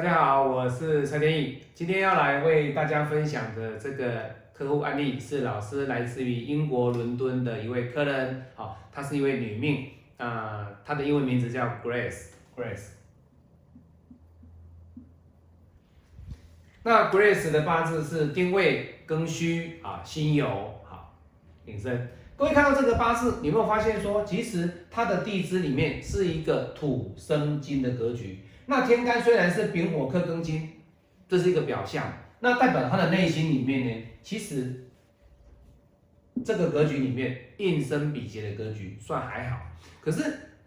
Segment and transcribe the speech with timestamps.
[0.00, 12.92] 大家好，我是蔡天意，今天要来为大家分享的这个客户案例是老师来自于英国伦敦的一位客人，好，她是一位女命，啊，她的英文名字叫 Grace，Grace。
[16.82, 20.46] 那 Grace 的八字是丁未庚戌啊辛酉
[20.82, 21.14] 好
[21.66, 22.08] 引申。
[22.38, 28.38] 各位看到这个八字，有没有发现说，其实它的地支里面是一个土生金的格局？
[28.70, 30.70] 那天干虽然是丙火克庚金，
[31.28, 32.06] 这是一个表象，
[32.38, 34.88] 那代表他的内心里面呢，其实
[36.44, 39.58] 这个格局里面应生比劫的格局算还好，
[40.00, 40.22] 可是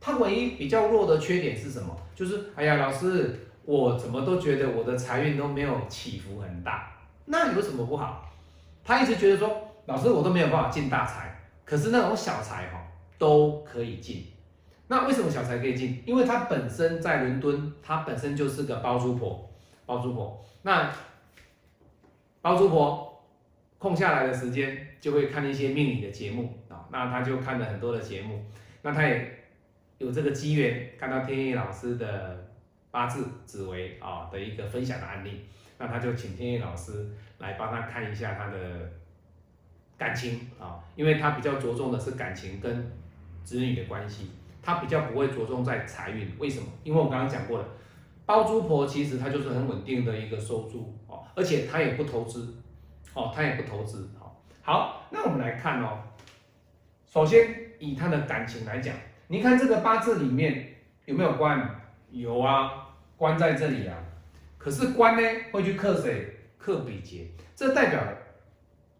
[0.00, 1.96] 他唯一比较弱的缺点是什么？
[2.16, 3.32] 就是哎呀，老师，
[3.64, 6.92] 我怎么都觉得我的财运都没有起伏很大，
[7.26, 8.28] 那有什么不好？
[8.82, 12.84] 他一直觉得说，老师我都没有办法进大财，可是那种小财哈
[13.18, 14.26] 都可以进。
[14.86, 16.02] 那为什么小财可以进？
[16.04, 19.50] 因为他本身在伦敦，他本身就是个包租婆，
[19.86, 20.44] 包租婆。
[20.62, 20.90] 那
[22.42, 23.24] 包租婆
[23.78, 26.84] 空下来的时间，就会看一些命理的节目啊。
[26.92, 28.44] 那他就看了很多的节目，
[28.82, 29.44] 那他也
[29.96, 32.46] 有这个机缘看到天意老师的
[32.90, 35.46] 八字紫微啊的一个分享的案例，
[35.78, 38.90] 那他就请天意老师来帮他看一下他的
[39.96, 42.92] 感情啊，因为他比较着重的是感情跟
[43.42, 44.30] 子女的关系。
[44.64, 46.66] 他比较不会着重在财运，为什么？
[46.82, 47.64] 因为我刚刚讲过了，
[48.24, 52.56] 包租婆其实她就是很稳定的一个收租哦，而且她也不投资
[53.12, 54.42] 哦，她也不投资好。
[54.62, 55.98] 好，那我们来看哦，
[57.06, 57.46] 首先
[57.78, 58.94] 以他的感情来讲，
[59.28, 61.82] 你看这个八字里面有没有官？
[62.10, 63.94] 有啊，官在这里啊。
[64.56, 66.34] 可是官呢会去克谁？
[66.56, 68.02] 克比劫，这代表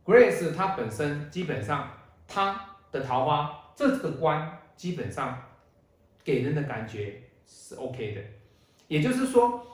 [0.05, 1.89] Grace 她本身基本上
[2.29, 2.61] 她
[2.93, 5.43] 的桃花这个官基本上。
[6.25, 8.21] 给人的感觉是 OK 的，
[8.89, 9.65] 也就是说，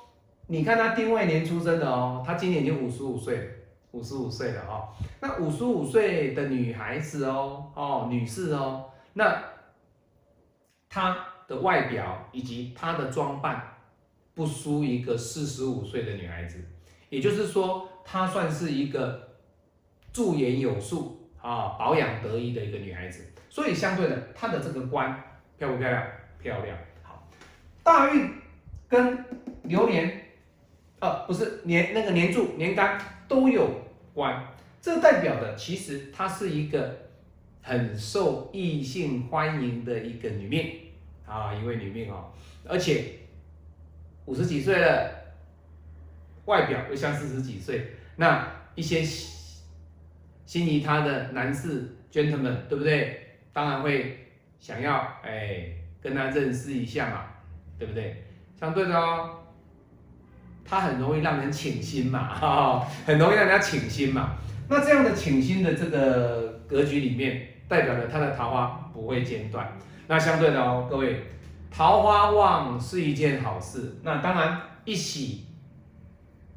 [0.49, 3.49] 你看他丁未年出生的哦，他今年已经五十五岁，
[3.93, 4.89] 五十五岁了哦。
[5.21, 9.41] 那五十五岁的女孩子哦，哦，女士哦，那
[10.89, 13.77] 她的外表以及她的装扮
[14.35, 16.59] 不输一个四十五岁的女孩子，
[17.11, 19.37] 也就是说，她算是一个
[20.13, 23.25] 驻颜有术啊，保养得宜的一个女孩子。
[23.49, 25.13] 所以相对的，她的这个官
[25.57, 26.05] 漂不漂亮？
[26.43, 27.29] 漂亮，好，
[27.83, 28.33] 大运
[28.89, 29.25] 跟
[29.65, 30.29] 流年，
[31.01, 33.71] 呃，不是年那个年柱年干都有
[34.15, 34.43] 关，
[34.81, 37.09] 这代表的其实她是一个
[37.61, 40.81] 很受异性欢迎的一个女命
[41.27, 42.33] 啊，一位女命哦，
[42.67, 43.05] 而且
[44.25, 45.35] 五十几岁了，
[46.47, 53.37] 外表又像四十几岁，那一些心仪她的男士 gentleman 对不对？
[53.53, 54.27] 当然会
[54.59, 55.77] 想要哎。
[56.01, 57.25] 跟他认识一下嘛，
[57.79, 58.25] 对不对？
[58.59, 59.39] 相对的哦，
[60.65, 64.37] 他很容易让人倾心嘛， 哈，很容易让人家倾心嘛。
[64.69, 69.77] 那这样的倾心的这个格局里面，代表着他的桃花不会间断。
[70.07, 71.25] 那相对的哦，各位，
[71.71, 73.99] 桃花旺是一件好事。
[74.03, 75.47] 那当然一喜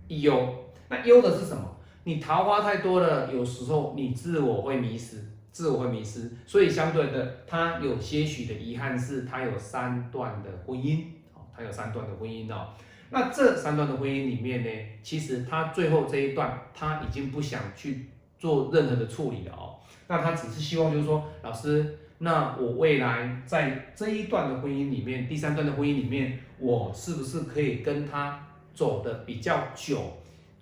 [0.08, 1.64] 一忧，那忧的是什么？
[2.04, 5.24] 你桃花太多了，有时候你自我会迷失。
[5.54, 11.04] 自我会迷失，所以相对的，他有些许的遗憾是，他有三段的婚姻，
[11.36, 12.70] 哦，他有三段的婚姻哦。
[13.12, 14.70] 那这三段的婚姻里面呢，
[15.04, 18.10] 其实他最后这一段他已经不想去
[18.40, 19.76] 做任何的处理了哦。
[20.08, 28.44] 那他只是希望就是说，老师，那我未来在这一段的婚姻里面，第三段的婚姻里面，我是不是可以跟他
[28.74, 30.02] 走的比较久，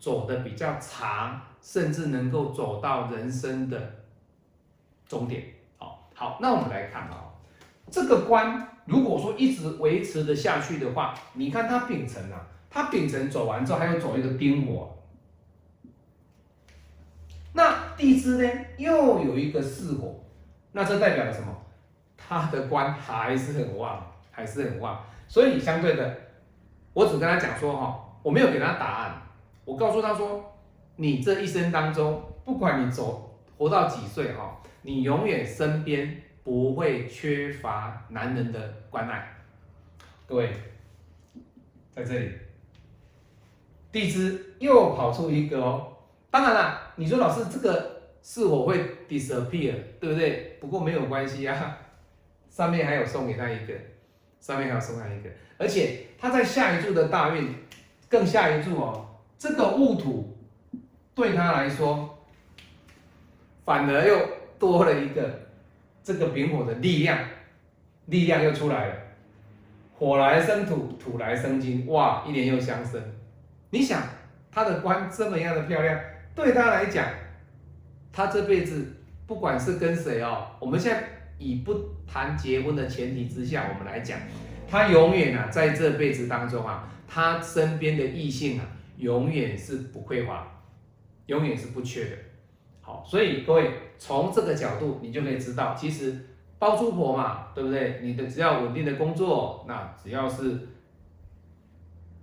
[0.01, 4.00] 走的比较长，甚至能够走到人生的。
[5.11, 5.43] 终点，
[5.77, 7.35] 好好，那我们来看啊，
[7.91, 14.97] 这个关如果说一直维持的下去的话，你看它丙辰啊，它丙辰走完之后还要走一个丁火，
[17.51, 20.23] 那地支呢又有一个巳火，
[20.71, 21.53] 那这代表了什么？
[22.15, 24.01] 他的官还是很旺，
[24.31, 26.17] 还是很旺，所以相对的，
[26.93, 29.21] 我只跟他讲说哈，我没有给他答案，
[29.65, 30.53] 我告诉他说，
[30.95, 33.30] 你这一生当中，不管你走
[33.61, 34.59] 活到几岁哈。
[34.81, 39.37] 你永远身边不会缺乏男人的关爱，
[40.25, 40.51] 各位，
[41.91, 42.31] 在这里，
[43.91, 45.95] 地支又跑出一个哦。
[46.31, 50.57] 当然了，你说老师这个是否会 disappear，对不对？
[50.59, 51.77] 不过没有关系啊，
[52.49, 53.73] 上面还有送给他一个，
[54.39, 55.29] 上面还有送他一个，
[55.59, 57.53] 而且他在下一柱的大运，
[58.09, 60.35] 更下一柱哦，这个戊土
[61.13, 62.20] 对他来说，
[63.65, 64.41] 反而又。
[64.61, 65.47] 多了一个
[66.03, 67.17] 这个丙火的力量，
[68.05, 68.95] 力量又出来了，
[69.97, 73.01] 火来生土，土来生金，哇，一年又相生，
[73.71, 74.03] 你想
[74.51, 75.99] 他的官这么样的漂亮，
[76.35, 77.07] 对他来讲，
[78.13, 78.85] 他这辈子
[79.25, 81.07] 不管是跟谁哦，我们现在
[81.39, 81.73] 以不
[82.05, 84.19] 谈结婚的前提之下，我们来讲，
[84.69, 88.67] 他永远啊在这辈子当中啊，他身边的异性啊，
[88.97, 90.61] 永远是不匮乏，
[91.25, 92.15] 永远是不缺的。
[93.05, 96.27] 所以各位从这个角度，你就可以知道，其实
[96.57, 97.99] 包租婆嘛，对不对？
[98.01, 100.67] 你的只要稳定的工作，那只要是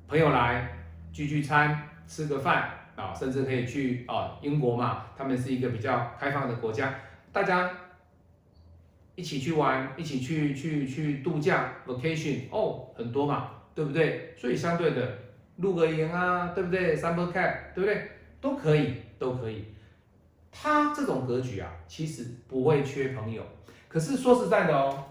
[0.06, 0.70] 朋友来
[1.12, 6.94] 聚聚餐、吃个饭啊，甚至可以去啊英国嘛，他们是一个比较开放的国家，
[7.32, 7.70] 大家
[9.14, 14.34] 一起去玩，一起去去去度假 vacation 哦，很多嘛，对不对？
[14.36, 15.18] 所以相对的
[15.56, 18.10] 露个营啊，对不对？summer camp 对不对？
[18.40, 19.64] 都可以，都可以。
[20.50, 23.42] 他这种格局啊，其实不会缺朋友。
[23.88, 25.04] 可是说实在的哦，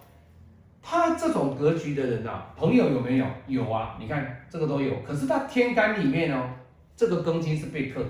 [0.81, 3.25] 他这种格局的人呐，朋友有没有？
[3.47, 5.01] 有啊，你看这个都有。
[5.01, 6.49] 可是他天干里面哦，
[6.95, 8.03] 这个庚金是被克，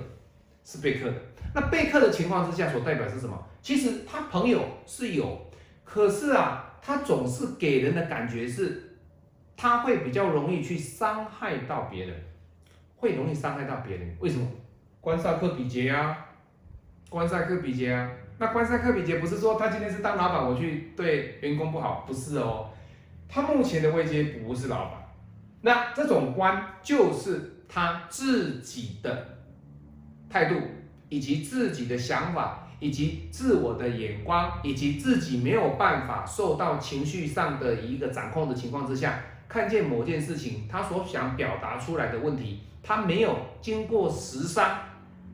[0.63, 1.15] 是被克的。
[1.55, 3.37] 那被克的情况之下，所代表是什么？
[3.61, 5.39] 其实他朋友是有，
[5.83, 8.97] 可是啊，他总是给人的感觉是，
[9.55, 12.15] 他会比较容易去伤害到别人，
[12.97, 14.15] 会容易伤害到别人。
[14.19, 14.45] 为什么？
[14.99, 16.25] 官煞克比劫啊。
[17.09, 22.69] 官赛克比劫啊，那官赛克比劫不是说他今天是当老板，我去对员工不好，不是哦。
[23.29, 24.93] 他目前的位阶不是老板，
[25.61, 29.37] 那这种官就是他自己的
[30.29, 30.55] 态度，
[31.09, 44.77] 以及自己的想法，以及自我的眼光，以及自己没有办法受到情绪上的一个掌控的情况之下，看见某件事情，他所想表达出来的问题，他没有经过实商，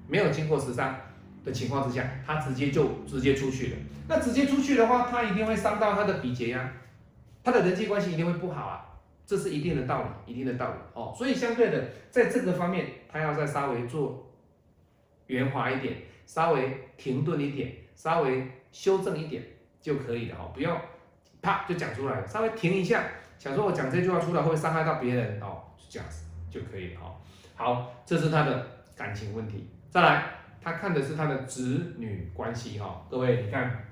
[0.07, 0.95] 没有经过实商。
[1.43, 3.77] 的情况之下，他直接就直接出去了。
[4.07, 6.71] 那直接出去的话，他一定会伤到他的比劫呀，
[7.43, 8.85] 他的人际关系一定会不好啊，
[9.25, 11.13] 这是一定的道理，一定的道理哦。
[11.17, 14.29] 所以相对的，在这个方面，他要再稍微做
[15.27, 15.95] 圆滑一点，
[16.25, 19.43] 稍微停顿一点，稍微修正一点
[19.81, 20.51] 就可以了哦。
[20.53, 20.79] 不要
[21.41, 23.03] 啪就讲出来，稍微停一下，
[23.37, 27.15] 想说我讲这句话出来会伤害到别人哦，这样子就可以了哦。
[27.55, 28.67] 好，这是他的
[28.97, 30.42] 感情问题，再来。
[30.63, 33.85] 他看的是他的子女关系哈，各位你看，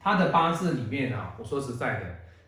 [0.00, 2.06] 他的八字里面啊，我说实在的，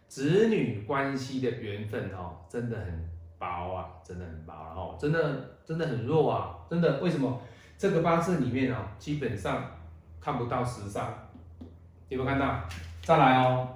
[0.08, 3.08] 子女关系的缘分哦，真的很
[3.38, 7.40] 薄啊，真的很薄了哈，真的真的很弱啊，真的为什么？
[7.78, 9.70] 这个八字里面啊，基本上
[10.20, 11.08] 看不到食伤，
[12.08, 12.60] 有没有看到？
[13.02, 13.68] 再来哦，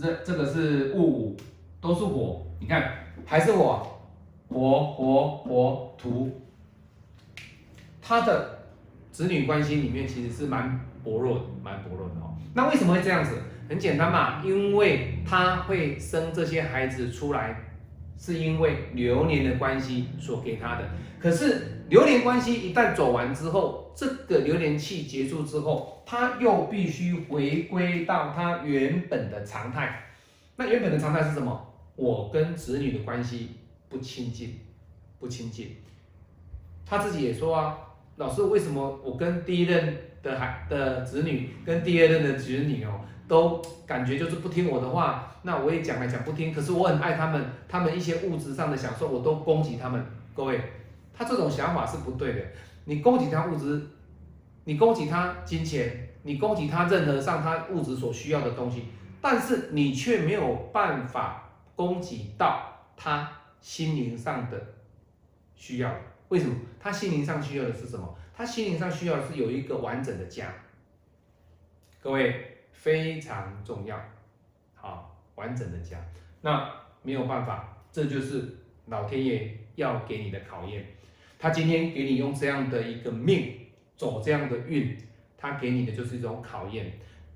[0.00, 1.36] 这这个是戊午，
[1.80, 2.92] 都是火，你看
[3.26, 4.00] 还是我，
[4.48, 6.40] 火火火土，
[8.00, 8.59] 他的。
[9.12, 12.36] 子女关系里面其实是蛮薄弱的，蛮薄弱的哦。
[12.54, 13.42] 那为什么会这样子？
[13.68, 17.56] 很简单嘛，因为他会生这些孩子出来，
[18.18, 20.90] 是因为流年的关系所给他的。
[21.20, 30.06] 可是流年关系一旦走完之后，这个流年期结束之后，他又必须回归到他原本的常态。
[30.56, 31.72] 那原本的常态是什么？
[31.94, 33.50] 我跟子女的关系
[33.88, 34.58] 不亲近，
[35.20, 35.76] 不亲近。
[36.84, 37.78] 他自己也说啊。
[38.20, 45.34] 老师，为什么我跟第一任的孩的子女，跟第二任的子女哦，都感觉就是不听我的话？
[45.40, 50.04] 那我也讲来讲不听，可是我很爱他们，他们一些物质上的享受我都供给他们。
[50.34, 50.60] 各位，
[51.14, 52.42] 他这种想法是不对的。
[52.84, 53.88] 你供给他物质，
[54.64, 58.84] 你供给他金钱，你供给他任何上他物质所需要的东西，
[59.22, 63.26] 但是你却没有办法供给到他
[63.62, 64.60] 心灵上的
[65.54, 65.90] 需要。
[66.30, 68.16] 为什么他心灵上需要的是什么？
[68.34, 70.52] 他心灵上需要的是有一个完整的家。
[72.00, 74.00] 各位非常重要，
[74.74, 76.02] 好，完整的家。
[76.40, 76.72] 那
[77.02, 78.56] 没有办法，这就是
[78.86, 80.86] 老天爷要给你的考验。
[81.38, 84.96] 他今天给你用这样的一个命，走这样的运，
[85.36, 86.92] 他给你的就是一种考验。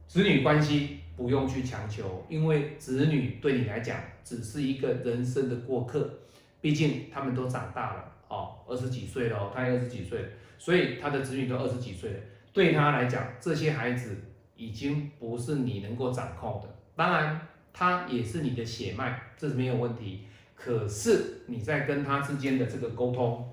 [0.07, 6.21] 子女关系不用去强求，因为子女对你来讲只是一个人生的过客，
[6.61, 8.13] 毕竟他们都长大了。
[8.35, 10.25] 哦，二十几岁了，他二十几岁，
[10.59, 12.17] 所以他的子女都二十几岁了。
[12.53, 14.17] 对他来讲，这些孩子
[14.57, 16.69] 已经不是你能够掌控的。
[16.97, 17.41] 当然，
[17.73, 20.27] 他也是你的血脉，这是没有问题。
[20.57, 23.49] 可是你在跟他之间的这个沟通，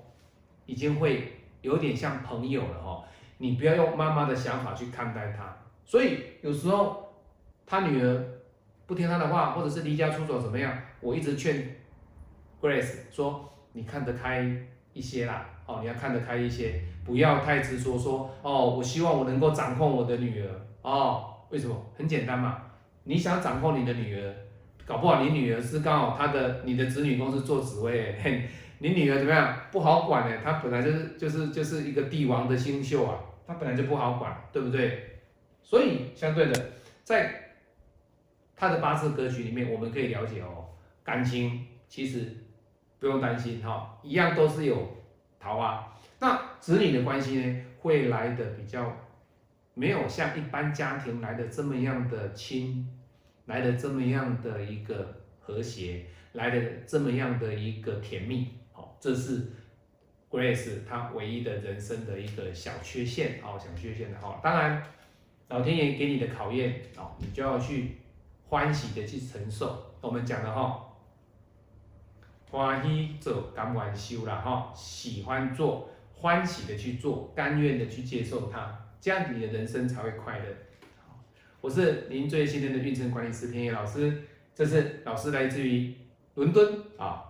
[0.66, 3.04] 已经会有点像朋友了哦。
[3.38, 5.56] 你不要用妈妈的想法去看待他。
[5.84, 7.14] 所以有时候
[7.64, 8.24] 他女儿
[8.86, 10.76] 不听他的话，或者是离家出走怎么样？
[11.00, 11.76] 我一直劝
[12.60, 13.48] Grace 说。
[13.74, 14.54] 你看得开
[14.92, 20.48] 一些啦，哦，你要看得开一些，不要太执着说，哦，我希望我能够掌控我的女儿，
[20.82, 21.76] 哦，为什么？
[21.96, 22.62] 很简单嘛，
[23.04, 24.34] 你想掌控你的女儿，
[24.84, 30.36] 搞不好你女儿是刚好她的你的子女公司做紫薇， 嘿，你女儿怎么样不好管呢？
[30.42, 35.20] 她本来就是就是就是一个帝王的星宿啊，她本来就不好管，对不对？
[35.62, 36.70] 所以相对的，
[37.04, 37.54] 在
[38.56, 40.66] 她的八字格局里面，我们可以了解哦，
[41.04, 42.36] 感情其实
[43.02, 44.88] 不用担心哈，一样都是有
[45.40, 45.92] 桃花。
[46.20, 48.96] 那子女的关系呢，会来的比较
[49.74, 52.88] 没有像一般家庭来的这么样的亲，
[53.46, 58.46] 来的这么样的一个和谐，来的这么样的一个甜蜜。
[58.70, 59.50] 好，这是
[60.30, 64.38] Grace 她唯一的人生的一个小缺陷，哦，小缺陷的哈。
[64.40, 64.80] 当然，
[65.48, 67.96] 老天爷给你的考验，哦，你就要去
[68.48, 69.92] 欢喜的去承受。
[70.00, 70.86] 我们讲的哈，
[72.52, 75.88] 欢喜做，甘愿修了哈，喜欢做。
[76.14, 80.44] 欢喜的去做，甘愿的去接受它，这样你的人生才会快乐。
[81.62, 84.22] 我是您最信任的运程管理师天野老师，
[84.54, 85.94] 这是老师来自于
[86.34, 87.24] 伦敦啊，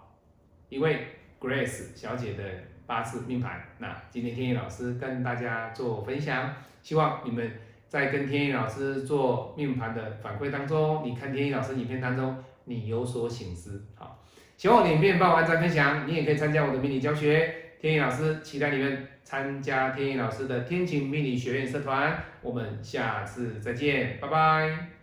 [0.68, 1.06] 一位
[1.40, 2.42] Grace 小姐的
[2.84, 3.62] 八字命盘。
[3.78, 6.52] 那今天天野老师跟大家做分享，
[6.82, 7.48] 希望你们
[7.86, 13.86] 在跟天野老师做命盘的反馈当中，你看天野老师影片当中，你有所醒思。
[13.94, 14.21] 好，
[14.62, 17.52] 喜欢我的影片，帮我按赞分享，你也可以参加我的迷你教学。
[17.80, 22.16] 天意老师，期待你们参加天意老师的天晴迷你学院社团。
[22.42, 25.01] 我们下次再见，拜拜。